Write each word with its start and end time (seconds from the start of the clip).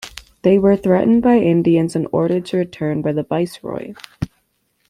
They 0.41 0.57
were 0.57 0.75
threatened 0.75 1.21
by 1.21 1.35
Indians 1.37 1.95
and 1.95 2.07
ordered 2.11 2.47
to 2.47 2.57
return 2.57 3.03
by 3.03 3.11
the 3.11 3.21
viceroy. 3.21 3.93